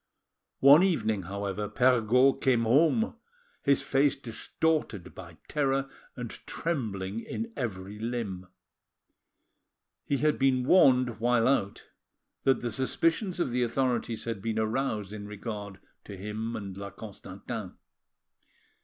[0.61, 3.17] One evening, however, Perregaud came home,
[3.61, 8.47] his face distorted by terror and trembling in every limb.
[10.03, 11.85] He had been warned while out
[12.45, 16.89] that the suspicions of the authorities had been aroused in regard to him and La
[16.89, 17.75] Constantin.